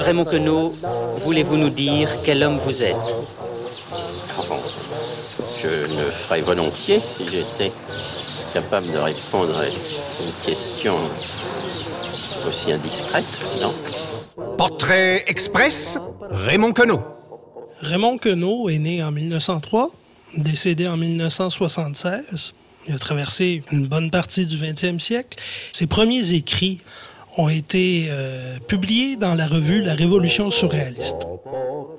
Raymond 0.00 0.24
Queneau, 0.24 0.74
voulez-vous 1.24 1.56
nous 1.56 1.70
dire 1.70 2.18
quel 2.24 2.42
homme 2.42 2.58
vous 2.64 2.82
êtes? 2.82 2.96
Je 5.62 5.68
le 5.68 6.10
ferais 6.10 6.40
volontiers 6.40 6.98
si 6.98 7.24
j'étais 7.30 7.70
capable 8.52 8.90
de 8.90 8.98
répondre 8.98 9.56
à 9.56 9.66
une 9.68 10.32
question 10.44 10.96
aussi 12.44 12.72
indiscrète, 12.72 13.24
non? 13.60 13.72
Portrait 14.58 15.22
express, 15.28 15.98
Raymond 16.28 16.72
Queneau. 16.72 17.02
Raymond 17.82 18.18
Queneau 18.18 18.68
est 18.68 18.78
né 18.78 19.00
en 19.00 19.12
1903, 19.12 19.90
décédé 20.36 20.88
en 20.88 20.96
1976. 20.96 22.54
Il 22.88 22.94
a 22.94 22.98
traversé 22.98 23.62
une 23.70 23.86
bonne 23.86 24.10
partie 24.10 24.44
du 24.44 24.56
20e 24.56 24.98
siècle. 24.98 25.38
Ses 25.70 25.86
premiers 25.86 26.34
écrits 26.34 26.80
ont 27.36 27.48
été 27.48 28.08
euh, 28.10 28.58
publiés 28.66 29.16
dans 29.16 29.34
la 29.34 29.46
revue 29.46 29.82
La 29.82 29.94
Révolution 29.94 30.50
surréaliste. 30.50 31.26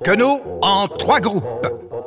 Queneau 0.02 0.40
en 0.62 0.86
trois 0.86 1.20
groupes. 1.20 1.44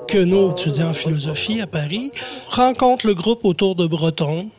Queneau, 0.07 0.51
étudiant 0.51 0.89
en 0.89 0.93
philosophie 0.93 1.59
à 1.59 1.67
Paris, 1.67 2.11
rencontre 2.49 3.07
le 3.07 3.13
groupe 3.13 3.43
autour 3.43 3.75
de 3.75 3.85
Breton, 3.87 4.49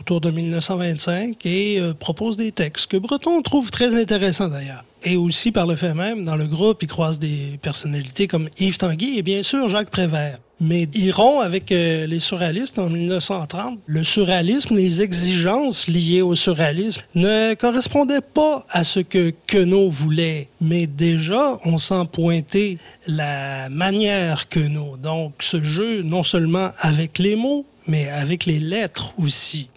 autour 0.00 0.20
de 0.20 0.30
1925, 0.30 1.46
et 1.46 1.78
euh, 1.80 1.94
propose 1.94 2.36
des 2.36 2.50
textes 2.50 2.90
que 2.90 2.96
Breton 2.96 3.40
trouve 3.42 3.70
très 3.70 3.94
intéressants 4.00 4.48
d'ailleurs. 4.48 4.84
Et 5.04 5.16
aussi, 5.16 5.52
par 5.52 5.66
le 5.66 5.76
fait 5.76 5.94
même, 5.94 6.24
dans 6.24 6.36
le 6.36 6.48
groupe, 6.48 6.82
il 6.82 6.88
croise 6.88 7.20
des 7.20 7.58
personnalités 7.62 8.26
comme 8.26 8.48
Yves 8.58 8.78
Tanguy 8.78 9.18
et 9.18 9.22
bien 9.22 9.42
sûr 9.42 9.68
Jacques 9.68 9.90
Prévert. 9.90 10.38
Mais 10.58 10.88
rompt 11.12 11.42
avec 11.42 11.70
euh, 11.70 12.06
les 12.06 12.18
surréalistes 12.18 12.78
en 12.78 12.88
1930. 12.88 13.78
Le 13.84 14.02
surréalisme, 14.02 14.76
les 14.76 15.02
exigences 15.02 15.86
liées 15.86 16.22
au 16.22 16.34
surréalisme 16.34 17.02
ne 17.14 17.54
correspondaient 17.54 18.22
pas 18.22 18.64
à 18.70 18.82
ce 18.82 19.00
que 19.00 19.34
Queneau 19.46 19.90
voulait. 19.90 20.48
Mais 20.62 20.86
déjà, 20.86 21.60
on 21.64 21.78
sent 21.78 22.04
pointer 22.10 22.78
la 23.06 23.68
manière 23.68 24.48
Queneau. 24.48 24.96
Donc, 24.96 25.34
ce 25.40 25.62
jeu, 25.62 26.02
non 26.02 26.22
seulement 26.22 26.70
avec 26.78 27.18
les 27.18 27.36
mots, 27.36 27.66
mais 27.86 28.08
avec 28.08 28.46
les 28.46 28.58
lettres 28.58 29.12
aussi. 29.18 29.68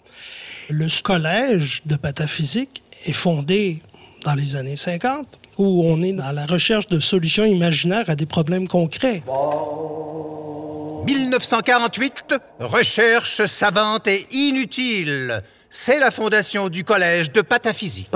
Le 0.70 0.86
collège 1.02 1.82
de 1.84 1.96
pataphysique 1.96 2.82
est 3.04 3.12
fondé 3.12 3.82
dans 4.24 4.34
les 4.34 4.56
années 4.56 4.76
50, 4.76 5.26
où 5.58 5.84
on 5.84 6.02
est 6.02 6.12
dans 6.12 6.32
la 6.32 6.46
recherche 6.46 6.88
de 6.88 7.00
solutions 7.00 7.44
imaginaires 7.44 8.08
à 8.08 8.16
des 8.16 8.26
problèmes 8.26 8.68
concrets. 8.68 9.22
1948, 11.04 12.34
recherche 12.60 13.46
savante 13.46 14.06
et 14.06 14.26
inutile. 14.30 15.42
C'est 15.70 15.98
la 15.98 16.10
fondation 16.10 16.68
du 16.68 16.84
collège 16.84 17.32
de 17.32 17.40
pataphysique. 17.40 18.10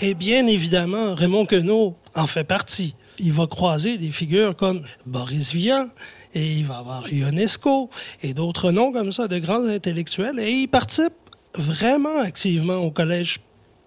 Et 0.00 0.14
bien 0.14 0.46
évidemment, 0.46 1.14
Raymond 1.14 1.46
Queneau 1.46 1.96
en 2.14 2.26
fait 2.26 2.44
partie. 2.44 2.94
Il 3.18 3.32
va 3.32 3.46
croiser 3.46 3.98
des 3.98 4.10
figures 4.10 4.56
comme 4.56 4.82
Boris 5.06 5.52
Vian, 5.52 5.88
et 6.34 6.52
il 6.52 6.66
va 6.66 6.78
avoir 6.78 7.12
Ionesco 7.12 7.90
et 8.22 8.34
d'autres 8.34 8.70
noms 8.70 8.92
comme 8.92 9.12
ça 9.12 9.28
de 9.28 9.38
grands 9.38 9.64
intellectuels. 9.66 10.38
Et 10.40 10.50
il 10.50 10.68
participe 10.68 11.12
vraiment 11.54 12.20
activement 12.20 12.76
au 12.76 12.90
collège 12.90 13.40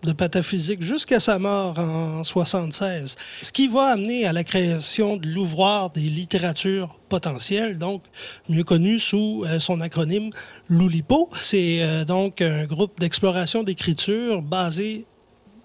de 0.05 0.13
pataphysique 0.13 0.81
jusqu'à 0.81 1.19
sa 1.19 1.39
mort 1.39 1.77
en 1.77 2.23
76, 2.23 3.15
ce 3.41 3.51
qui 3.51 3.67
va 3.67 3.87
amener 3.87 4.25
à 4.25 4.33
la 4.33 4.43
création 4.43 5.17
de 5.17 5.27
l'ouvroir 5.27 5.89
des 5.89 6.01
littératures 6.01 6.95
potentielles, 7.09 7.77
donc 7.77 8.03
mieux 8.47 8.63
connu 8.63 8.99
sous 8.99 9.43
euh, 9.45 9.59
son 9.59 9.81
acronyme 9.81 10.29
LULIPO. 10.69 11.29
C'est 11.41 11.79
euh, 11.81 12.05
donc 12.05 12.41
un 12.41 12.65
groupe 12.65 12.99
d'exploration 12.99 13.63
d'écriture 13.63 14.41
basé 14.41 15.05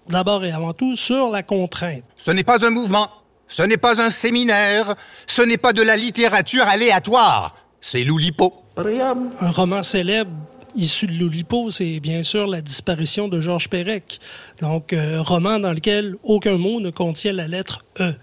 d'abord 0.09 0.43
et 0.43 0.51
avant 0.51 0.73
tout 0.73 0.95
sur 0.95 1.29
la 1.29 1.43
contrainte. 1.43 2.03
Ce 2.17 2.31
n'est 2.31 2.43
pas 2.43 2.65
un 2.65 2.71
mouvement, 2.71 3.07
ce 3.47 3.63
n'est 3.63 3.77
pas 3.77 4.01
un 4.01 4.09
séminaire, 4.09 4.95
ce 5.27 5.41
n'est 5.41 5.57
pas 5.57 5.73
de 5.73 5.83
la 5.83 5.95
littérature 5.95 6.67
aléatoire, 6.67 7.55
c'est 7.79 8.03
LULIPO. 8.03 8.53
Un 8.77 9.51
roman 9.51 9.83
célèbre 9.83 10.31
issu 10.75 11.07
de 11.07 11.13
l'Oulipo, 11.13 11.71
c'est 11.71 11.99
bien 11.99 12.23
sûr 12.23 12.47
la 12.47 12.61
disparition 12.61 13.27
de 13.27 13.39
Georges 13.39 13.69
Perec. 13.69 14.19
Donc, 14.61 14.93
euh, 14.93 15.21
roman 15.21 15.59
dans 15.59 15.73
lequel 15.73 16.15
aucun 16.23 16.57
mot 16.57 16.79
ne 16.79 16.89
contient 16.89 17.33
la 17.33 17.47
lettre 17.47 17.85
E. 17.99 18.13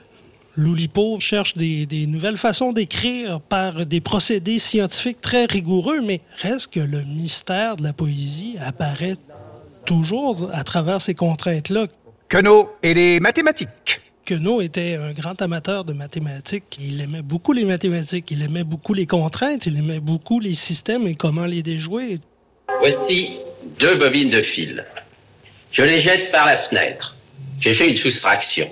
L'Oulipo 0.56 1.20
cherche 1.20 1.56
des, 1.56 1.87
des, 1.87 2.06
nouvelles 2.06 2.37
façons 2.37 2.72
d'écrire 2.72 3.41
par 3.41 3.87
des 3.87 4.00
procédés 4.00 4.58
scientifiques 4.58 5.20
très 5.20 5.44
rigoureux, 5.44 6.00
mais 6.00 6.20
reste 6.42 6.72
que 6.72 6.81
le 6.81 7.04
mystère 7.04 7.76
de 7.76 7.84
la 7.84 7.92
poésie 7.92 8.56
apparaît 8.60 9.16
toujours 9.87 10.50
à 10.53 10.64
travers 10.64 11.00
ces 11.00 11.14
contraintes-là. 11.14 11.87
Queneau 12.28 12.69
et 12.82 12.92
les 12.92 13.20
mathématiques. 13.20 14.03
Queneau 14.28 14.60
était 14.60 14.97
un 14.97 15.12
grand 15.12 15.41
amateur 15.41 15.87
de 15.87 15.94
mathématiques. 15.94 16.76
Il 16.78 17.00
aimait 17.00 17.22
beaucoup 17.22 17.54
les 17.54 17.64
mathématiques, 17.64 18.31
il 18.31 18.42
aimait 18.42 18.64
beaucoup 18.64 18.92
les 18.92 19.06
contraintes, 19.06 19.64
il 19.64 19.78
aimait 19.78 20.00
beaucoup 20.00 20.38
les 20.38 20.53
systèmes 20.53 21.06
et 21.06 21.14
comment 21.14 21.47
les 21.47 21.62
déjouer. 21.62 22.19
Voici 22.80 23.32
deux 23.80 23.96
bobines 23.96 24.30
de 24.30 24.40
fil. 24.40 24.84
Je 25.72 25.82
les 25.82 26.00
jette 26.00 26.30
par 26.30 26.46
la 26.46 26.56
fenêtre. 26.56 27.16
J'ai 27.60 27.74
fait 27.74 27.90
une 27.90 27.96
soustraction. 27.96 28.70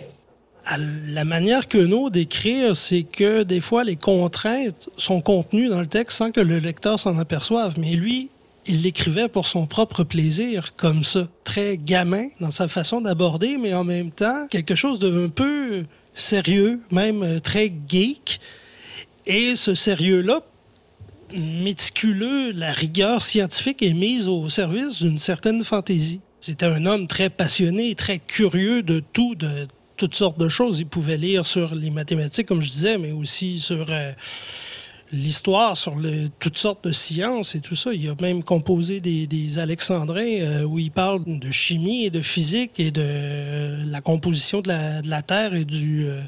À 0.65 0.77
la 0.79 1.25
manière 1.25 1.67
que 1.67 1.79
nous 1.79 2.09
d'écrire, 2.09 2.77
c'est 2.77 3.03
que 3.03 3.43
des 3.43 3.61
fois 3.61 3.83
les 3.83 3.97
contraintes 3.97 4.89
sont 4.97 5.21
contenues 5.21 5.69
dans 5.69 5.81
le 5.81 5.89
texte 5.89 6.19
sans 6.19 6.31
que 6.31 6.41
le 6.41 6.59
lecteur 6.59 7.01
s'en 7.01 7.19
aperçoive. 7.19 7.75
Mais 7.79 7.95
lui, 7.95 8.31
il 8.67 8.83
l'écrivait 8.83 9.29
pour 9.29 9.47
son 9.47 9.67
propre 9.67 10.05
plaisir, 10.05 10.75
comme 10.77 11.03
ça, 11.03 11.29
très 11.45 11.77
gamin 11.77 12.29
dans 12.41 12.51
sa 12.51 12.69
façon 12.69 13.01
d'aborder, 13.01 13.59
mais 13.59 13.75
en 13.75 13.85
même 13.85 14.13
temps 14.13 14.47
quelque 14.51 14.77
chose 14.77 15.01
d'un 15.01 15.29
peu 15.29 15.85
sérieux, 16.15 16.81
même 16.93 17.23
euh, 17.23 17.41
très 17.41 17.73
geek. 17.89 18.41
Et 19.27 19.57
ce 19.57 19.75
sérieux-là 19.75 20.41
méticuleux, 21.35 22.53
la 22.53 22.73
rigueur 22.73 23.23
scientifique 23.23 23.83
est 23.83 23.95
mise 23.95 24.29
au 24.29 24.49
service 24.49 25.03
d'une 25.03 25.19
certaine 25.19 25.65
fantaisie. 25.65 26.21
C'était 26.41 26.67
un 26.67 26.87
homme 26.87 27.07
très 27.07 27.31
passionné, 27.31 27.95
très 27.95 28.19
curieux 28.19 28.83
de 28.83 29.01
tout, 29.01 29.35
de 29.35 29.67
toutes 29.97 30.15
sortes 30.15 30.39
de 30.39 30.49
choses. 30.49 30.81
Il 30.81 30.87
pouvait 30.87 31.17
lire 31.17 31.45
sur 31.45 31.75
les 31.75 31.91
mathématiques, 31.91 32.47
comme 32.47 32.61
je 32.61 32.71
disais, 32.71 32.99
mais 32.99 33.13
aussi 33.13 33.59
sur 33.61 33.87
euh, 33.91 34.13
l'histoire, 35.13 35.77
sur 35.77 35.95
toutes 36.39 36.59
sortes 36.59 36.85
de 36.85 36.93
sciences 36.93 37.55
et 37.55 37.61
tout 37.61 37.77
ça. 37.77 37.93
Il 37.93 38.09
a 38.09 38.15
même 38.21 38.43
composé 38.43 39.01
des, 39.01 39.59
alexandrins 39.59 40.41
euh, 40.41 40.63
où 40.63 40.79
il 40.79 40.91
parle 40.91 41.23
de 41.25 41.51
chimie 41.51 42.05
et 42.05 42.11
de 42.11 42.21
physique 42.21 42.73
et 42.79 42.91
de 42.91 43.03
euh, 43.03 43.85
la 43.87 44.01
composition 44.01 44.61
de 44.61 44.69
la, 44.69 45.23
Terre 45.23 45.55
et 45.55 45.65
du, 45.65 46.07
euh, 46.07 46.21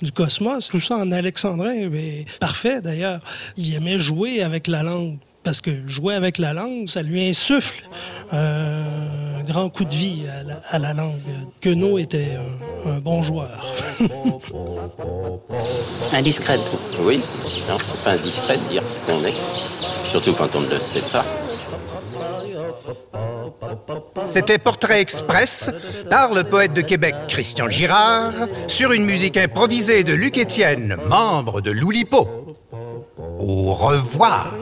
du 0.00 0.12
cosmos. 0.12 0.68
Tout 0.68 0.80
ça 0.80 0.96
en 0.96 1.10
alexandrin. 1.12 1.88
Mais 1.90 2.24
parfait, 2.38 2.80
d'ailleurs. 2.80 3.20
Il 3.56 3.74
aimait 3.74 3.98
jouer 3.98 4.42
avec 4.42 4.66
la 4.66 4.82
langue 4.82 5.18
parce 5.42 5.60
que 5.60 5.86
jouer 5.86 6.14
avec 6.14 6.38
la 6.38 6.52
langue, 6.52 6.88
ça 6.88 7.02
lui 7.02 7.26
insuffle 7.26 7.82
grand 9.50 9.68
coup 9.68 9.84
de 9.84 9.92
vie 9.92 10.26
à 10.28 10.42
la, 10.44 10.60
à 10.70 10.78
la 10.78 10.94
langue. 10.94 11.20
Queneau 11.60 11.98
était 11.98 12.36
un, 12.86 12.90
un 12.92 12.98
bon 13.00 13.20
joueur. 13.22 13.50
Indiscrète. 16.12 16.60
Oui, 17.00 17.20
non, 17.68 17.76
c'est 17.78 18.04
pas 18.04 18.12
indiscret 18.12 18.56
de 18.58 18.62
dire 18.68 18.82
ce 18.86 19.00
qu'on 19.00 19.24
est, 19.24 19.34
surtout 20.08 20.32
quand 20.34 20.54
on 20.54 20.60
ne 20.60 20.68
le 20.70 20.78
sait 20.78 21.02
pas. 21.12 21.24
C'était 24.26 24.58
Portrait 24.58 25.00
Express 25.00 25.70
par 26.08 26.32
le 26.32 26.44
poète 26.44 26.72
de 26.72 26.80
Québec 26.82 27.14
Christian 27.28 27.68
Girard 27.68 28.32
sur 28.68 28.92
une 28.92 29.04
musique 29.04 29.36
improvisée 29.36 30.04
de 30.04 30.12
Luc 30.12 30.38
Étienne, 30.38 30.96
membre 31.06 31.60
de 31.60 31.70
l'Oulipo. 31.70 32.28
Au 33.38 33.74
revoir. 33.74 34.52